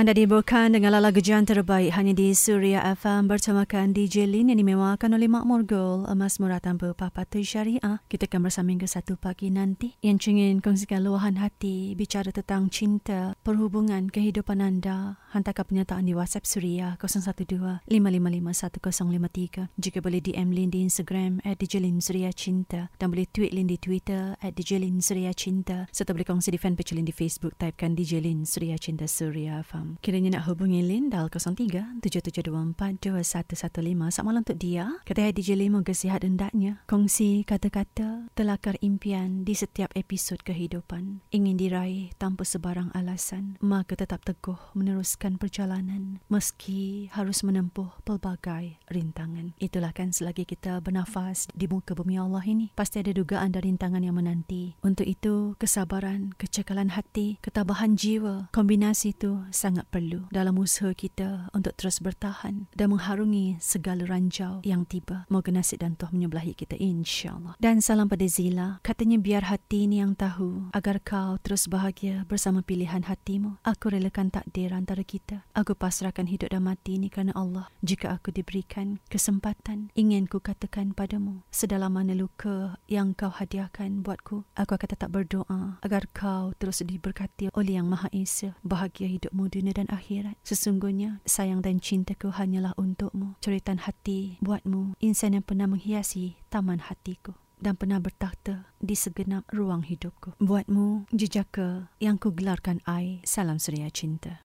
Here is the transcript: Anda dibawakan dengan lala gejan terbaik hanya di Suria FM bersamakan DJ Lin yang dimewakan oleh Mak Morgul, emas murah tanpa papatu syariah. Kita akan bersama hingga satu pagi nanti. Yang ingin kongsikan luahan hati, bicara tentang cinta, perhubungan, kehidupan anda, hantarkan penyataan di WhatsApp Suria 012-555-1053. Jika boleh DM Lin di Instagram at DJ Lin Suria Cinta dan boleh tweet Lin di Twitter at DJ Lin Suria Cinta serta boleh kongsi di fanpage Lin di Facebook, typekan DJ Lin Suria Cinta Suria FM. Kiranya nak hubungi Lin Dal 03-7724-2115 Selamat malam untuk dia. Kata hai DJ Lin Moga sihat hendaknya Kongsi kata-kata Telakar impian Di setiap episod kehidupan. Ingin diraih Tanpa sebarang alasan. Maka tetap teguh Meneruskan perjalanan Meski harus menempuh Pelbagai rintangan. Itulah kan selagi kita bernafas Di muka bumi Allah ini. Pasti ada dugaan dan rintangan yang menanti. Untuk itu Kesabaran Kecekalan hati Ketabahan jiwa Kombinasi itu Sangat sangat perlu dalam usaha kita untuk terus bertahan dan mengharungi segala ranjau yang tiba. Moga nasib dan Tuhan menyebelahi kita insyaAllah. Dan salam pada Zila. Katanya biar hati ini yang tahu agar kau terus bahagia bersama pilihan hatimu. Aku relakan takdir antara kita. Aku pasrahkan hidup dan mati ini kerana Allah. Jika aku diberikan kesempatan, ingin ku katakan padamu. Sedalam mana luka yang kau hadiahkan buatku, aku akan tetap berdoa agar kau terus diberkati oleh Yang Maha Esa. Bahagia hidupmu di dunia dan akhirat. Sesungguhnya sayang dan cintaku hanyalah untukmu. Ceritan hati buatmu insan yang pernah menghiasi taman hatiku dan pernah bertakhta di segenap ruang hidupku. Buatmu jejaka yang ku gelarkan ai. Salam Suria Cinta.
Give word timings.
Anda 0.00 0.16
dibawakan 0.16 0.72
dengan 0.72 0.96
lala 0.96 1.12
gejan 1.12 1.44
terbaik 1.44 1.92
hanya 1.92 2.16
di 2.16 2.32
Suria 2.32 2.80
FM 2.96 3.28
bersamakan 3.28 3.92
DJ 3.92 4.24
Lin 4.24 4.48
yang 4.48 4.56
dimewakan 4.56 5.12
oleh 5.12 5.28
Mak 5.28 5.44
Morgul, 5.44 6.08
emas 6.08 6.40
murah 6.40 6.56
tanpa 6.56 6.96
papatu 6.96 7.44
syariah. 7.44 8.00
Kita 8.08 8.24
akan 8.24 8.48
bersama 8.48 8.72
hingga 8.72 8.88
satu 8.88 9.20
pagi 9.20 9.52
nanti. 9.52 10.00
Yang 10.00 10.32
ingin 10.32 10.64
kongsikan 10.64 11.04
luahan 11.04 11.36
hati, 11.36 11.92
bicara 12.00 12.32
tentang 12.32 12.72
cinta, 12.72 13.36
perhubungan, 13.44 14.08
kehidupan 14.08 14.64
anda, 14.64 15.20
hantarkan 15.36 15.68
penyataan 15.68 16.08
di 16.08 16.16
WhatsApp 16.16 16.48
Suria 16.48 16.96
012-555-1053. 16.96 19.68
Jika 19.76 20.00
boleh 20.00 20.24
DM 20.24 20.48
Lin 20.48 20.72
di 20.72 20.80
Instagram 20.80 21.44
at 21.44 21.60
DJ 21.60 21.84
Lin 21.84 22.00
Suria 22.00 22.32
Cinta 22.32 22.88
dan 22.96 23.12
boleh 23.12 23.28
tweet 23.28 23.52
Lin 23.52 23.68
di 23.68 23.76
Twitter 23.76 24.32
at 24.40 24.56
DJ 24.56 24.80
Lin 24.80 25.04
Suria 25.04 25.36
Cinta 25.36 25.92
serta 25.92 26.16
boleh 26.16 26.24
kongsi 26.24 26.48
di 26.48 26.56
fanpage 26.56 26.96
Lin 26.96 27.04
di 27.04 27.12
Facebook, 27.12 27.52
typekan 27.60 27.92
DJ 27.92 28.24
Lin 28.24 28.48
Suria 28.48 28.80
Cinta 28.80 29.04
Suria 29.04 29.60
FM. 29.60 29.89
Kiranya 29.98 30.38
nak 30.38 30.46
hubungi 30.46 30.86
Lin 30.86 31.10
Dal 31.10 31.26
03-7724-2115 31.26 34.14
Selamat 34.14 34.22
malam 34.22 34.46
untuk 34.46 34.62
dia. 34.62 35.02
Kata 35.02 35.26
hai 35.26 35.34
DJ 35.34 35.58
Lin 35.58 35.74
Moga 35.74 35.90
sihat 35.90 36.22
hendaknya 36.22 36.78
Kongsi 36.86 37.42
kata-kata 37.42 38.30
Telakar 38.38 38.78
impian 38.78 39.42
Di 39.42 39.58
setiap 39.58 39.90
episod 39.98 40.38
kehidupan. 40.46 41.26
Ingin 41.34 41.58
diraih 41.58 42.14
Tanpa 42.14 42.46
sebarang 42.46 42.94
alasan. 42.94 43.58
Maka 43.58 43.98
tetap 43.98 44.22
teguh 44.22 44.60
Meneruskan 44.78 45.34
perjalanan 45.40 46.22
Meski 46.30 47.10
harus 47.10 47.42
menempuh 47.42 47.90
Pelbagai 48.06 48.78
rintangan. 48.86 49.58
Itulah 49.58 49.90
kan 49.90 50.14
selagi 50.14 50.46
kita 50.46 50.78
bernafas 50.84 51.50
Di 51.50 51.66
muka 51.66 51.96
bumi 51.96 52.20
Allah 52.20 52.44
ini. 52.44 52.70
Pasti 52.76 53.02
ada 53.02 53.10
dugaan 53.10 53.56
dan 53.56 53.64
rintangan 53.64 54.04
yang 54.04 54.14
menanti. 54.14 54.76
Untuk 54.84 55.08
itu 55.08 55.56
Kesabaran 55.56 56.36
Kecekalan 56.36 56.92
hati 56.92 57.40
Ketabahan 57.40 57.96
jiwa 57.96 58.52
Kombinasi 58.52 59.16
itu 59.16 59.42
Sangat 59.50 59.79
sangat 59.80 59.96
perlu 59.96 60.28
dalam 60.28 60.60
usaha 60.60 60.92
kita 60.92 61.48
untuk 61.56 61.72
terus 61.72 62.04
bertahan 62.04 62.68
dan 62.76 62.92
mengharungi 62.92 63.56
segala 63.64 64.04
ranjau 64.04 64.60
yang 64.60 64.84
tiba. 64.84 65.24
Moga 65.32 65.48
nasib 65.48 65.80
dan 65.80 65.96
Tuhan 65.96 66.20
menyebelahi 66.20 66.52
kita 66.52 66.76
insyaAllah. 66.76 67.56
Dan 67.56 67.80
salam 67.80 68.12
pada 68.12 68.28
Zila. 68.28 68.84
Katanya 68.84 69.16
biar 69.16 69.48
hati 69.48 69.88
ini 69.88 70.04
yang 70.04 70.12
tahu 70.12 70.68
agar 70.76 71.00
kau 71.00 71.40
terus 71.40 71.64
bahagia 71.64 72.28
bersama 72.28 72.60
pilihan 72.60 73.08
hatimu. 73.08 73.56
Aku 73.64 73.88
relakan 73.88 74.28
takdir 74.28 74.76
antara 74.76 75.00
kita. 75.00 75.48
Aku 75.56 75.72
pasrahkan 75.72 76.28
hidup 76.28 76.52
dan 76.52 76.68
mati 76.68 77.00
ini 77.00 77.08
kerana 77.08 77.32
Allah. 77.32 77.72
Jika 77.80 78.12
aku 78.12 78.36
diberikan 78.36 79.00
kesempatan, 79.08 79.88
ingin 79.96 80.28
ku 80.28 80.44
katakan 80.44 80.92
padamu. 80.92 81.40
Sedalam 81.48 81.96
mana 81.96 82.12
luka 82.12 82.76
yang 82.84 83.16
kau 83.16 83.32
hadiahkan 83.32 84.04
buatku, 84.04 84.44
aku 84.60 84.72
akan 84.76 84.88
tetap 84.92 85.08
berdoa 85.08 85.80
agar 85.80 86.04
kau 86.12 86.52
terus 86.60 86.84
diberkati 86.84 87.48
oleh 87.56 87.80
Yang 87.80 87.88
Maha 87.88 88.08
Esa. 88.12 88.50
Bahagia 88.60 89.08
hidupmu 89.08 89.48
di 89.48 89.59
dunia 89.60 89.76
dan 89.76 89.88
akhirat. 89.92 90.40
Sesungguhnya 90.40 91.20
sayang 91.28 91.60
dan 91.60 91.78
cintaku 91.78 92.32
hanyalah 92.32 92.72
untukmu. 92.80 93.36
Ceritan 93.44 93.84
hati 93.84 94.40
buatmu 94.40 94.96
insan 95.04 95.36
yang 95.36 95.44
pernah 95.44 95.68
menghiasi 95.68 96.40
taman 96.48 96.80
hatiku 96.80 97.36
dan 97.60 97.76
pernah 97.76 98.00
bertakhta 98.00 98.70
di 98.80 98.96
segenap 98.96 99.44
ruang 99.52 99.84
hidupku. 99.84 100.38
Buatmu 100.40 101.12
jejaka 101.12 101.92
yang 102.00 102.16
ku 102.16 102.32
gelarkan 102.32 102.80
ai. 102.88 103.20
Salam 103.28 103.60
Suria 103.60 103.92
Cinta. 103.92 104.38